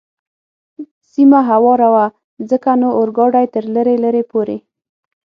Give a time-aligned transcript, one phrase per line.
[1.11, 2.05] سیمه هواره وه،
[2.49, 4.57] ځکه نو اورګاډی تر لرې لرې پورې.